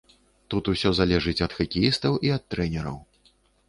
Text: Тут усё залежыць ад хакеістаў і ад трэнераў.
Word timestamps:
Тут 0.53 0.71
усё 0.73 0.93
залежыць 1.01 1.43
ад 1.49 1.59
хакеістаў 1.59 2.21
і 2.27 2.35
ад 2.41 2.51
трэнераў. 2.53 2.97